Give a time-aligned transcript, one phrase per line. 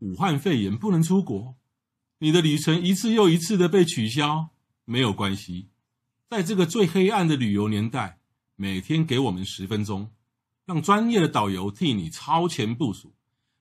[0.00, 1.56] 武汉肺炎不能出国，
[2.18, 4.48] 你的旅程一次又一次的被取消，
[4.84, 5.68] 没有关系。
[6.30, 8.18] 在这个最黑暗的旅游年代，
[8.54, 10.10] 每天给我们十分钟，
[10.66, 13.12] 让专业的导游替你超前部署。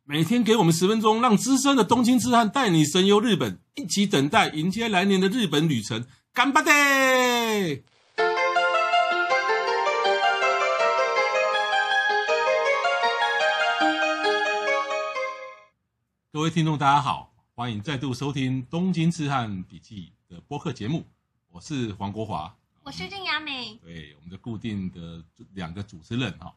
[0.04, 6.06] 每天给我们十分钟，让资深的东京之汉带你神游日本，一起等待迎接来年的日本旅程。
[6.34, 7.84] 干巴爹！
[16.38, 21.04] 各位听众，大家好，欢迎再度收听《东京痴汉笔记》的播客节目，
[21.50, 25.24] 我是黄国华，我是郑雅美，对，我们的固定的
[25.56, 26.54] 两个主持人哈。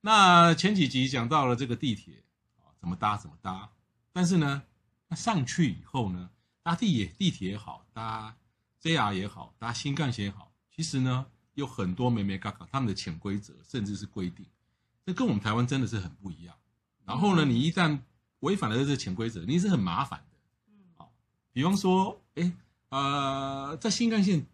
[0.00, 2.24] 那前几集讲到了这个地铁
[2.56, 3.68] 啊，怎么搭怎么搭，
[4.14, 4.62] 但是呢，
[5.08, 6.30] 那上去以后呢，
[6.62, 8.34] 搭地铁地铁也好，搭
[8.80, 14.46] JR 也好，搭新干线也好，其实呢，有很多美眉嘎嘎，他们的潜规则甚至是规定，
[15.04, 16.54] 这跟我们台湾真的是很不一样。
[17.04, 18.00] 然后呢，你一旦
[18.40, 20.36] 违反了这个潜规则，你是很麻烦的。
[20.68, 21.12] 嗯，好，
[21.52, 22.52] 比方说，哎，
[22.90, 24.46] 呃，在新干线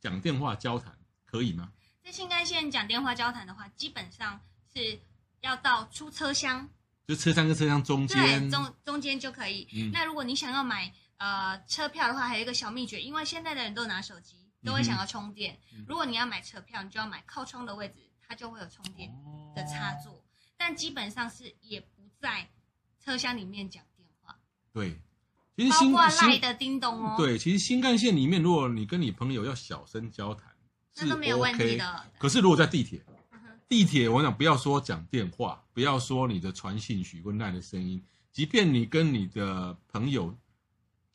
[0.00, 1.70] 讲电话交谈可以吗？
[2.02, 4.40] 在新干线讲电话交谈的话，基本上
[4.72, 4.98] 是
[5.42, 6.68] 要到出车厢，
[7.06, 9.68] 就车厢跟车厢中间，对，中中间就可以。
[9.74, 15.58] 嗯，那如果你想要买呃车票的话，还有一个小秘诀，因为现在的人都拿手机，都会想要充电。
[15.74, 19.12] 嗯，如果你要买车票，你就要买靠窗的位置，它就会有充电
[19.54, 20.14] 的插座。
[20.14, 20.22] 哦，
[20.56, 22.48] 但基本上是也不在。
[23.02, 24.38] 车厢里面讲电话，
[24.72, 24.98] 对，
[25.56, 30.48] 其实新包括赖的叮咚哦，对，其实新干线里面，如果你跟你朋友要小声交谈，
[30.94, 32.04] 是 OK，那都没有问题的。
[32.18, 33.02] 可是如果在地铁，
[33.68, 40.36] 地铁我想不要说讲电话，不要说你的传信息或赖的声音，即便你跟你的朋友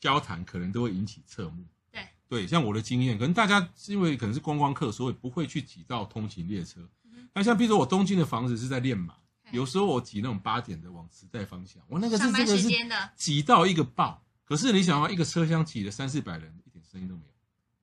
[0.00, 1.64] 交谈，可能都会引起侧目。
[1.92, 6.80] 对，对，像我的经验，可能大家因为可能是观光客，所以不会去挤到通勤列车。
[7.32, 9.14] 那像比如说我东京的房子是在练马。
[9.54, 12.68] 有时候我挤那种八点的往时代方向，我那个是真的是
[13.16, 14.22] 挤到一个爆。
[14.44, 17.32] 可是你想要，一个车厢挤了三四百人，一点声音都没有，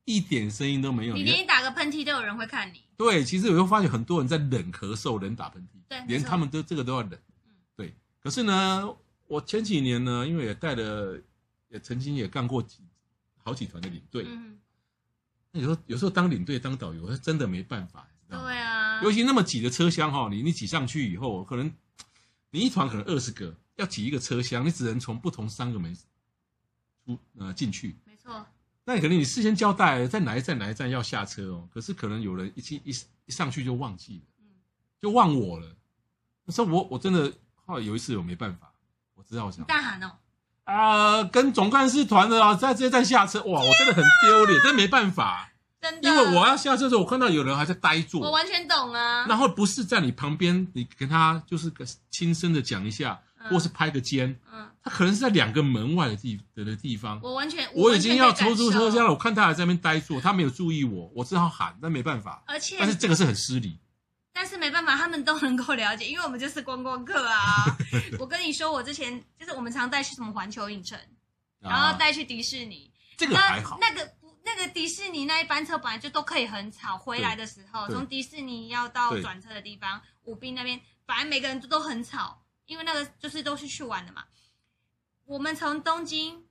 [0.05, 1.15] 一点声音都没有。
[1.15, 2.83] 你连打个喷嚏都有人会看你。
[2.95, 7.17] 对，其实我又发现很多人在冷咳嗽、冷打喷嚏，对，连他们都这个都要冷。
[7.75, 7.95] 对。
[8.19, 8.95] 可是呢，
[9.27, 11.19] 我前几年呢，因为也带了，
[11.69, 12.83] 也曾经也干过几
[13.43, 14.25] 好几团的领队。
[14.27, 14.59] 嗯。
[15.51, 18.07] 那有时候有时候当领队当导游，真的没办法。
[18.29, 21.71] 对啊，尤其那么挤的车厢哈，你你挤上去以后，可能
[22.51, 25.95] 你一团可能二十个，要挤一个车厢，你只能从不同三个门
[27.05, 27.97] 出呃进去。
[28.05, 28.45] 没错。
[28.83, 32.89] 那你可能你事先交代在哪一站哪一站要下车哦，可是可能有人一进一
[33.25, 34.45] 一上去就忘记了，
[34.99, 35.75] 就忘我了。
[36.45, 37.31] 那时候我我真的
[37.65, 38.73] 后来有一次我没办法，
[39.13, 40.17] 我知道我想大喊哦，
[40.63, 45.50] 啊、呃，跟总干事团的啊，在这站下车，哇，我真的很丢脸，真没办法。
[46.01, 48.21] 因为我要下车的时候，我看到有人还在呆坐。
[48.21, 49.25] 我完全懂啊。
[49.27, 54.39] 然后不是在你旁边，你跟他就是个轻声的讲一下，嗯、或是拍个肩。
[54.53, 54.69] 嗯。
[54.83, 57.19] 他可能是在两个门外的地的的地方。
[57.23, 57.67] 我完全。
[57.73, 62.43] 我已经要抽出车厢了，我看他还在那边呆坐，他没有注意我，我只好喊，但没办法。
[62.45, 62.77] 而且。
[62.79, 63.79] 但是这个是很失礼。
[64.33, 67.65] 但是没办法，他们都能够了解，因为我们就是观光客啊。
[68.19, 70.97] 我跟你说，我之前就是我们常带去什么环球影城，
[71.59, 72.91] 然后带去迪士尼。
[72.93, 73.79] 啊、这个还好。
[73.81, 74.07] 那个。
[74.43, 84.25] 那个迪士尼那一班车本来就都可以很吵，回来的时候从迪士尼要到转车的地方武滨那边，反正每个人都都很吵，因为那个就是都是去玩的嘛。
[85.25, 86.45] 我们从东京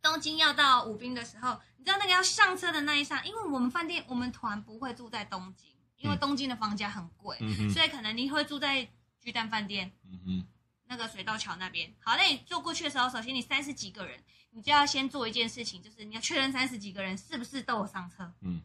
[0.00, 8.88] 东京要到武滨的时候，你知道那个要上车的那一刹，因为我们饭店我们团不会住在东京，因为东京的房价很贵，嗯、所以可能你会住在
[9.20, 9.92] 巨蛋饭店。
[10.04, 10.46] 嗯哼
[10.88, 18.32] 那个水道桥那边，好，那你坐过去的时候，首先你三十几个人，你就要先做一件事情，就是你要确认三十几个人是不是都有上车。
[18.40, 18.62] 嗯，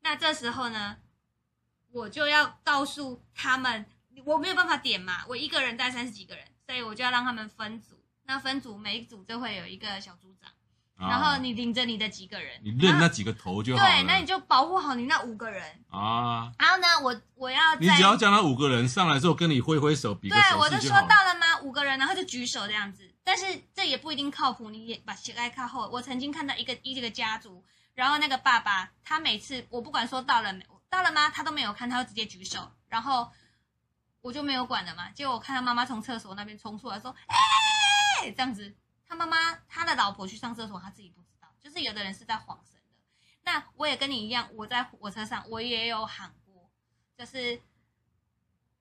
[0.00, 0.98] 那这时候呢，
[1.92, 3.86] 我就要告诉他们，
[4.24, 8.02] 我没有办法点嘛，我一个人带三十几个人，所以我就要让他们分组。
[8.24, 10.50] 那分组每一组就会有一个小组长。
[10.96, 13.90] 然后你领着你的几个人，你认那几个头就好了。
[13.90, 16.52] 对，那你就保护好你那五个人啊。
[16.56, 20.70] 然后呢，我我要你只要叫那五个人上来之后跟你挥挥手，比个手势就好了。
[20.70, 21.60] 对，我就说到了吗？
[21.62, 23.10] 五个人，然后就举手这样子。
[23.24, 23.44] 但是
[23.74, 25.88] 这也不一定靠谱，你也把膝盖靠后。
[25.92, 27.64] 我曾经看到一个一这个家族，
[27.94, 33.28] 然后那个爸爸他每次我不管说到了没到了吗，他都没有看，他就直接举手，然后
[34.20, 35.10] 我就没有管了嘛。
[35.10, 37.12] 结果我看他妈妈从厕所那边冲出来说
[38.22, 38.72] ：“哎，这样子。”
[39.08, 41.48] 他妈妈，他的老婆去上厕所，他自己不知道。
[41.60, 42.96] 就是有的人是在晃神的。
[43.44, 46.70] 那我也跟你一样，我在火车上，我也有喊过，
[47.16, 47.60] 就是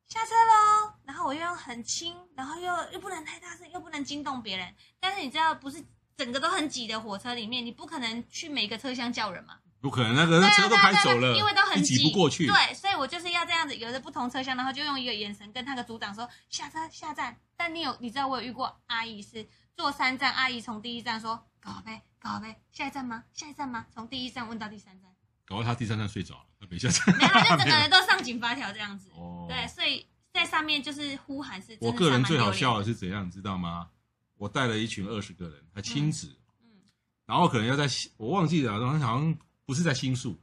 [0.07, 0.93] 下车喽。
[1.05, 4.73] 然后我又要很轻，然后又又不能太大声，又不能惊动别人。
[4.99, 5.83] 但是你知道，不是
[6.15, 9.59] 整个都很挤的火车里面，你不可能去每个车厢叫人嘛。
[9.81, 12.47] 不可能，那个那车都开走了，因为都很挤，挤不过去。
[12.47, 17.37] 对，所以我就是要这样子，有的不同车厢，然后就用一个眼神跟他的组长说下车下站。
[17.57, 23.23] 但你有你知道我有遇过阿姨是坐三站，阿姨从第一站说搞呗搞呗，下一站吗？
[23.33, 23.85] 下一站吗？
[23.93, 25.11] 从第一站问到第三站，
[25.45, 29.09] 搞到他第三站睡着了，他没下 站，没有，他就整个人都上紧发条这样子。
[29.15, 31.77] 哦，对，所以在上面就是呼喊是。
[31.81, 33.89] 我个人最好笑的是怎样，你知道吗？
[34.37, 36.27] 我带了一群二十个人，还亲子，
[36.61, 36.81] 嗯，嗯
[37.25, 37.87] 然后可能要在
[38.17, 39.37] 我忘记了，然后好像。
[39.65, 40.37] 不是在新宿，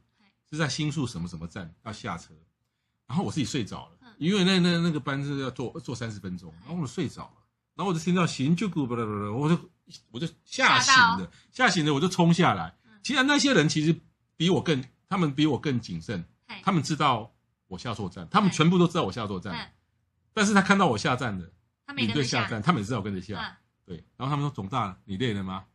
[0.49, 2.33] 是在新宿什么什么站要下车，
[3.05, 7.40] 然后我自己睡着了，因为那那那个班是要坐坐三十分钟，然后我睡着了，
[7.81, 9.59] 然后我就听到行就咕不不不啦，我就
[10.11, 12.75] 我就吓醒了，吓醒了我就冲下来。
[13.01, 13.99] 其实那些人其实
[14.37, 16.23] 比我更，他们比我更谨慎，
[16.61, 17.33] 他们知道
[17.67, 19.73] 我下错站，他们全部都知道我下错站，
[20.31, 21.51] 但是他看到我下站的，
[21.95, 25.65] 领队下站，他们也知道我跟着下，对，然后他们说总大你累了吗？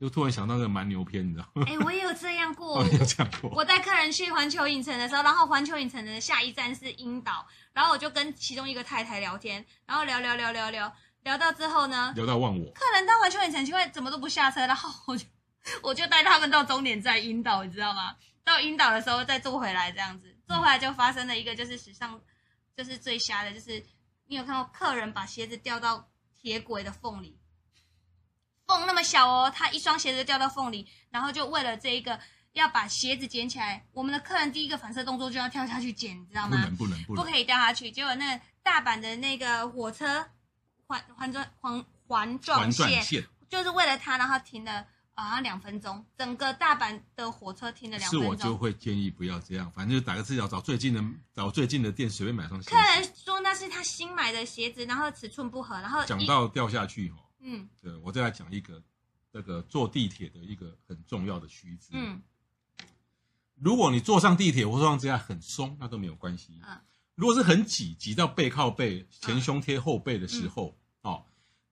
[0.00, 1.64] 就突然想到那个蛮牛片，你知道吗？
[1.68, 2.80] 哎、欸，我也有这样过。
[2.80, 3.50] 哦、有这样过。
[3.50, 10.92] 我带客人去环球影城的时候，然后环球影城的下一站是樱岛，然后我就跟其中一个太太聊天，然后聊聊聊聊聊
[11.22, 12.72] 聊到之后呢，聊到忘我。
[12.72, 15.24] 客人到环球影城，因为怎么都不下车，然后我就
[15.82, 18.16] 我就带他们到终点站引导，你知道吗？
[18.44, 22.20] 到引导的时候再坐回来，这样子坐回来就发生了一个就是史上
[22.76, 23.84] 就是最瞎的，就是
[24.26, 26.08] 你有看到客人把鞋子掉到
[26.40, 27.38] 铁轨的缝里。
[28.66, 32.18] 缝那么小哦，他一双鞋子掉到缝里，然后就为了这一个
[32.52, 36.56] 要把鞋子捡起来，我们的客人第一个反射动作就要跳下去捡，你知道吗？
[36.56, 37.90] 不能不能不能，不可以掉下去。
[37.90, 40.26] 结果那大阪的那个火车
[40.92, 48.22] 环环状环环状线，就是为了它，然后停了好像两分钟，整个大阪的火车停了两分钟。
[48.22, 51.02] 是我就会建议不要这样，反正就打个字条，找最近的
[51.32, 52.68] 找最近的店，随便买双鞋。
[52.68, 57.14] 客人说那是他新买的鞋子，然后尺寸不合，然后讲到掉下去哦。
[57.40, 58.82] 嗯，对，我再来讲一个，
[59.32, 61.88] 这个坐地铁的一个很重要的须知。
[61.92, 62.22] 嗯，
[63.54, 66.60] 如果你坐上地铁或坐上这样很松，那都没有关系。
[66.62, 66.80] 嗯，
[67.14, 71.24] 如果是很挤，挤到背靠背、前胸贴后背的时候，嗯、哦，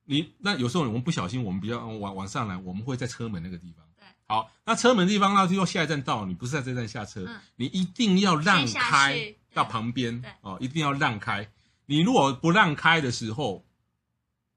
[0.04, 3.84] 你那有时候我们不小心，我们比较往往上来，我们会在车门那个地方。
[3.96, 11.48] 对，好，那车门地方呢，就说下一站到，你不是在这站下车，嗯、你一定要让开到旁边哦，一定要让开。
[11.86, 13.64] 你如果不让开的时候，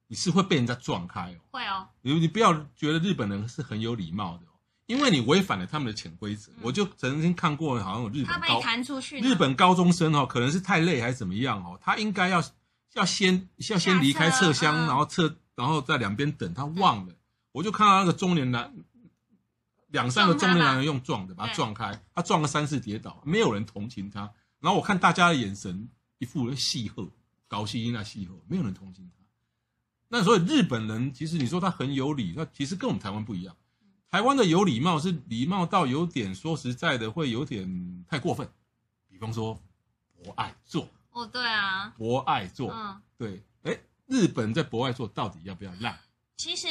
[0.07, 1.87] 你是会被人家撞开哦，会哦。
[2.01, 4.53] 你你不要觉得日本人是很有礼貌的哦，
[4.85, 6.51] 因为你违反了他们的潜规则。
[6.61, 8.61] 我就曾经看过，好像有日本高
[9.21, 12.43] 日本高中生哦，可能是太累还是怎么样哦，他应该要
[12.93, 17.13] 要先要先离开车厢，然后侧然后在两边等，他忘了。
[17.51, 18.73] 我就看到那个中年男
[19.89, 24.31] 两三个中年男人用撞的把他撞开，他撞了三次跌倒，没有人同情他。
[24.59, 25.87] 然后我看大家的眼神
[26.17, 27.07] 一副戏贺，
[27.47, 29.23] 高兴那戏贺，没有人同情他。
[30.07, 33.55] 那所以日本人其实你说他很有礼，那其实跟我们台湾不一样。
[34.09, 38.47] 台湾的有礼貌是礼貌到有点说实在的，会有点太过分。
[39.09, 39.59] 比方说
[40.13, 45.97] 博爱座，哦对啊，博爱座，嗯，对，哎，日本在博爱座到底要不要让？
[46.35, 46.67] 其实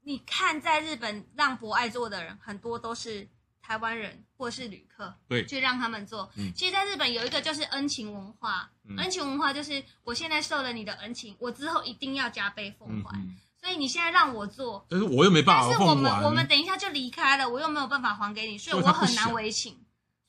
[0.00, 3.28] 你看，在日本让博爱座的人很多都是。
[3.66, 6.30] 台湾人或是旅客，对，去让他们做。
[6.36, 13.16] 嗯，其实，在日本有一个就是恩情文化，嗯、恩情文化就是我现在受了你的恩情，我之后一定要加倍奉还。
[13.16, 15.68] 嗯嗯、所以你现在让我做，但是我又没办法。
[15.70, 19.82] 但是我们我们等一下就离开了，我又没有办法还给你，所以我很难为情。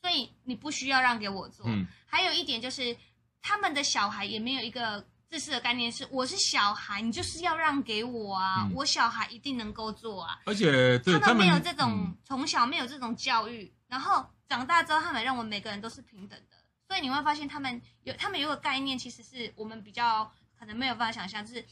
[0.05, 1.65] 所以，你不需要让给我做。
[1.67, 2.95] 嗯，还有一点就是，
[3.41, 5.03] 他们的小孩也没有一个。
[5.27, 8.61] 自私的概念是，我是小孩，你就是要让给我啊！
[8.61, 10.39] 嗯、我小孩一定能够做啊！
[10.45, 16.55] 而且对他们没有这种从、嗯、小没有这种教育，然后长大之后，他们认为每个人都是平等的，
[16.87, 21.65] 所以你会发现他们有他们有个概念，其实是我们比较可能没有办法想象，就是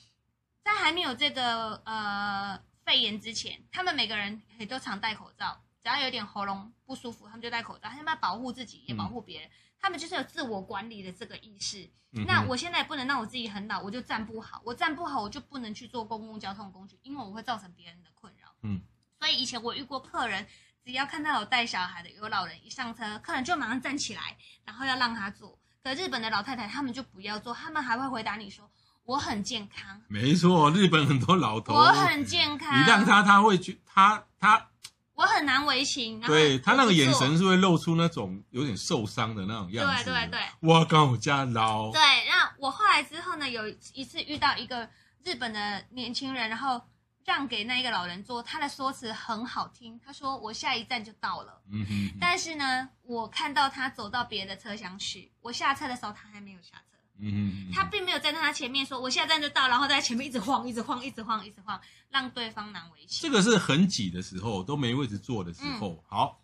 [0.64, 9.50] 在还没有这个呃肺炎之前，他们每个人也都常戴口罩，只要有点喉咙不舒服，他们就戴口罩，他们要保护自己，也保护别人。
[9.50, 9.52] 嗯
[9.84, 11.84] 他们就是有自我管理的这个意识。
[12.14, 14.62] 嗯、那我现在不能让我自己很老，我就站不好。
[14.64, 18.48] 我站不好，我就不能去做公共交通工具，因为我会造成别人的困扰。
[18.62, 18.80] 嗯，
[19.20, 20.48] 所以以前我遇过客人，
[20.86, 25.60] 只要看到有带小孩的、有老人一上车，客人就马上站起来，然后要让他坐。
[25.84, 28.72] 可日本的老太太他们就不要坐，他们还会回答你说
[29.04, 32.80] ：“我很健康。”没错，日本很多老头，我很健康。
[32.80, 34.70] 你让他，他会去，他他。
[35.16, 40.04] 我很难为情，对他那个眼神是会露出那种有点受伤的那种样子。
[40.06, 41.92] 对对对，我刚我家老。
[41.92, 44.90] 对，那我后来之后呢，有一次遇到一个
[45.24, 46.82] 日本的年轻人，然后
[47.26, 51.62] 让给那一个老人坐，他的说辞很好听，他说我下一站就到了。
[51.72, 52.18] 嗯哼，哼。
[52.20, 56.98] 但是呢，我看到他走到别的车厢去，我下车的时候他还没有下车。
[57.20, 61.80] 嗯，他并没有站在他前面说，我现在站就到，然后在前面一直晃，一直晃，一直晃，一直晃，
[62.10, 63.22] 让对方难为情。
[63.22, 65.92] 这个是很挤的时候，都没位置坐的时候。
[65.92, 66.42] 嗯、好，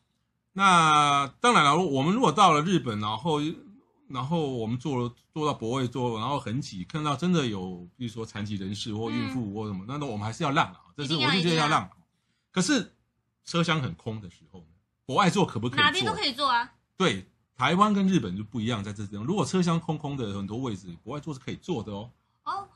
[0.54, 3.40] 那当然了，我们如果到了日本，然后
[4.08, 11.90] 然后我们坐坐到博位座，然后很挤，看到真的有，比如说残疾人士或孕妇或什么，嗯、那那我们还是要让啊，这是我就觉得要让。
[12.52, 12.96] 可是
[13.46, 14.66] 车厢很空的时候，
[15.06, 15.84] 博爱座可不可以坐？
[15.84, 16.72] 哪边都可以坐啊。
[16.98, 22.10] 对，台湾跟日本就不一样，在这地方，如果车厢空空的很多位置，博爱坐是可以坐的哦。
[22.46, 22.70] 哦，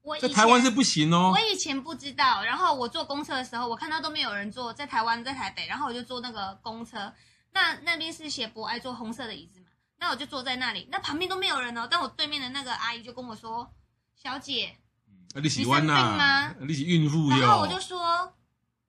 [0.00, 1.30] 我在台湾是不行哦。
[1.34, 7.12] 我以前不知道，然后我坐公车的时候，我看到都没有人坐，在台湾在台北，然后我就坐那个公车，
[7.52, 9.66] 那那边是写博爱坐红色的椅子嘛，
[9.98, 13.70] 那我就坐在那里，那旁边都没有人哦，但我对面的那个阿姨就跟我说
[14.16, 14.74] ：“小姐，
[15.34, 16.54] 嗯、你喜欢、吗？
[16.60, 18.32] 你是孕妇哟。”然后我就说。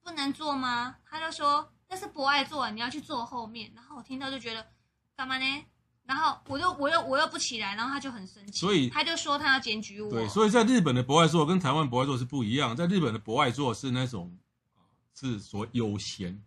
[0.04, 0.96] 不能坐吗？
[1.08, 3.72] 她就说那是博爱坐，你要去坐后面。
[3.76, 4.66] 然后我听到就觉得
[5.22, 5.46] 干嘛呢？
[6.08, 10.10] 然后我又我又我又不起来，然后他就很生气，所以他就说他要检举我。
[10.10, 12.76] 对，所以在日本的博爱座跟台湾博爱座是不一样。
[12.76, 14.36] 在日本的博爱座是那种
[15.14, 16.42] 是所优先，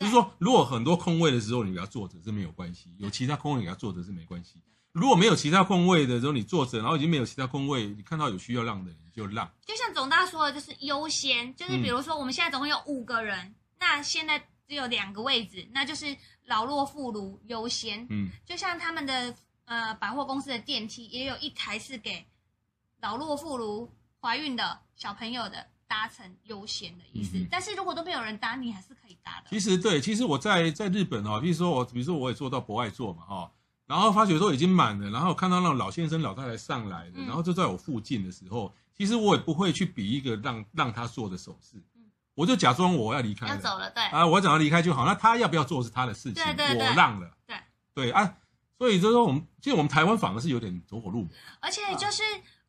[0.00, 4.60] 就是说如果很多空位的时候你给他坐着是没有关系，有其他空位给他坐着是没关系。
[4.90, 9.48] 如果没有其他空位的时候，你坐着，然后已经没有其他空位，你看到有需要让的，你就让。
[9.64, 18.06] 就像总大说的，就是优先，就是比如说我们现在总共有五个人，嗯、那现在只有两个位置，那就是老弱妇孺优先。
[18.10, 19.34] 嗯，就像他们的
[19.66, 22.26] 呃百货公司的电梯，也有一台是给
[23.00, 23.88] 老弱妇孺、
[24.20, 27.36] 怀孕的小朋友的搭乘优先的意思。
[27.36, 29.50] 嗯、但是如果都没有人搭，你还是可以搭的。
[29.50, 33.52] 其实对，其实我在在日本哦，比如说我，比如说我也坐到博爱座嘛，哈。
[33.86, 41.95] 然后发觉都已经满了，然后看到那种老先生、老太太上来的，嗯、然后就在我附近的时候，其实我也不会去比一个让让他做的手势，嗯、
[42.36, 47.56] 我就假装我要离开了，要走了，对，啊，我想要离开就好，那他要不要做是他的事情，对对对，我让了，对。
[47.94, 48.36] 对啊，
[48.78, 51.28] 所以就是说我们其实我们台湾反而是有点走火入魔，
[51.60, 52.22] 而且就是、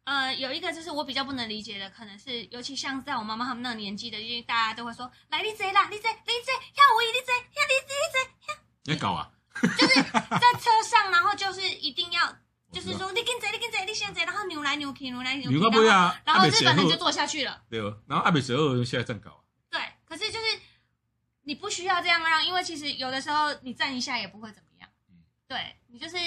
[0.06, 9.30] 啊、呃有一个就是我比较不能理解的，可能是尤其像在我妈妈他们那个年纪的，因为大家都会说来你贼啦，你贼你贼要我你贼要你贼你这要，你在搞啊？
[9.78, 12.22] 就是在车上，然后就是一定要，
[12.72, 15.60] 就是说你跟谁，你跟谁，你先谁，然后扭来扭去，扭来扭去，
[16.24, 17.60] 然后日本人就坐下去了。
[17.70, 19.32] 对哦，然后阿北十二现在这样搞。
[19.32, 19.47] 对，
[20.08, 20.46] 可是就是
[21.44, 24.90] 你不需要这样让，因为其实有的时候你站一下也不会怎么样。
[25.10, 25.16] 嗯
[25.48, 26.18] 对，你就是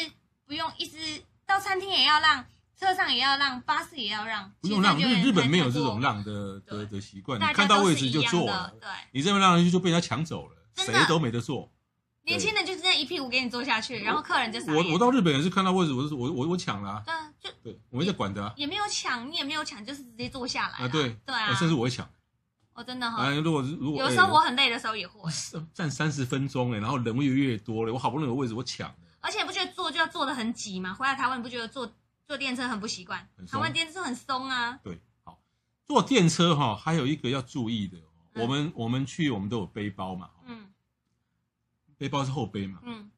[0.46, 2.44] 不用一直到餐厅也要让，
[2.78, 4.52] 车上也要让，巴士也要让。
[4.60, 8.72] 不用让，日日本没有这种让的的的习惯，你看到位置就坐了。
[8.80, 11.72] 对，你这么让上去就被人家抢走了，谁都没得坐。
[12.22, 14.72] 年轻人就是这样一屁股给你坐下去，然后客人就傻。
[14.72, 17.02] 我我到日本也是看到位置，我是我我我抢了。
[17.04, 18.44] 对，就对，我没在管的。
[18.44, 20.84] 啊也没有抢，你也没有抢，就是直接坐下来。
[20.84, 22.08] 啊，对对啊，甚至我会抢。
[22.72, 23.30] 我真的哈。
[23.30, 25.30] 如果如果有时候我很累的时候也会
[25.74, 28.94] 站三十分钟哎，然后人越越多了，我好不容易有位置我抢。
[29.20, 30.94] 而且你不觉得坐就要坐得很挤吗？
[30.94, 31.92] 回来台湾你不觉得坐
[32.26, 33.28] 坐电车很不习惯？
[33.46, 34.78] 台湾电车很松啊。
[34.82, 35.38] 对，好，
[35.86, 37.98] 坐电车哈，还有一个要注意的，
[38.34, 40.30] 我们我们去我们都有背包嘛。
[40.46, 40.72] 嗯。
[41.98, 42.80] 背包是后背嘛？
[42.84, 43.10] 嗯，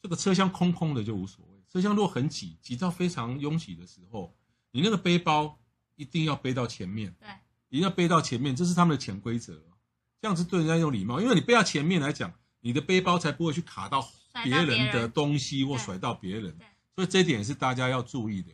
[0.00, 1.62] 这个车厢空空的就无所谓。
[1.70, 4.34] 车厢如果很挤，挤到非常拥挤的时候，
[4.70, 5.58] 你那个背包
[5.96, 7.14] 一定要背到前面。
[7.20, 7.28] 对，
[7.70, 9.58] 一定要背到前面，这是他们的潜规则。
[10.20, 14.06] 这样子对人家有礼貌，因为你背到前面来讲，你的背包才不会去卡到
[14.44, 16.54] 别人的东西或甩到别人。
[16.94, 18.50] 所以这一点是大家要注意的。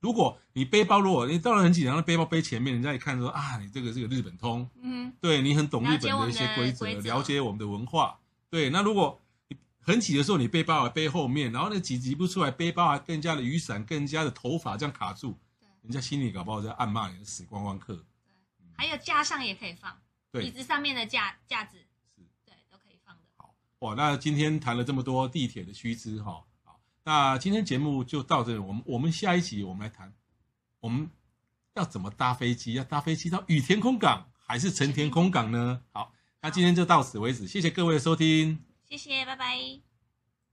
[0.00, 8.18] 如果你背包，如果你到了很紧张，背包背前面，人家一看说啊，你这个是个日本通，嗯，对你很懂日本的一些规则，了解我们的文化。
[8.50, 18.04] 对，那如果你很挤的时候，你背包还背后面，然后那挤挤不出来，背包还更加的雨伞，更加的头发这样卡住，对，人家心里搞不好在暗骂你的死观光客。
[18.72, 20.00] 对，还有架上也可以放，
[20.30, 21.78] 对，椅子上面的架架子
[22.16, 23.22] 是，对，都可以放的。
[23.36, 30.12] 好哇，那今天谈了这么多地铁的须知哈，好，那今天节目就到这里，我们我们下一集我们来谈，
[30.80, 31.10] 我们
[31.74, 32.74] 要怎么搭飞机？
[32.74, 35.82] 要搭飞机到羽田空港还是成田空港呢？
[35.92, 36.12] 好。
[36.44, 39.91] 那今天就到此为止，谢谢各位的收听，谢谢，拜拜。